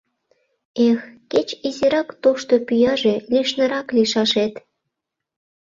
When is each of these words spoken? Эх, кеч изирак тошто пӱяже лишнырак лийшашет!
Эх, 0.87 0.99
кеч 1.31 1.49
изирак 1.67 2.09
тошто 2.21 2.53
пӱяже 2.67 3.15
лишнырак 3.33 3.87
лийшашет! 3.95 4.53